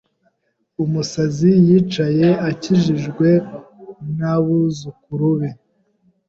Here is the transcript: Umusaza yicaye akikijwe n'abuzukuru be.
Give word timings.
Umusaza 0.83 1.49
yicaye 1.67 2.27
akikijwe 2.49 3.29
n'abuzukuru 4.17 5.29
be. 5.39 5.49